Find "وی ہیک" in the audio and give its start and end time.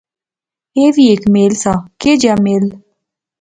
0.95-1.23